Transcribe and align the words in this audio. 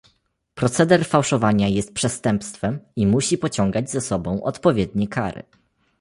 Proceder 0.55 1.05
fałszowania 1.05 1.67
jest 1.67 1.93
przestępstwem 1.93 2.79
i 2.95 3.07
musi 3.07 3.37
pociągać 3.37 3.91
za 3.91 4.01
sobą 4.01 4.43
odpowiednie 4.43 5.07
kary 5.07 5.43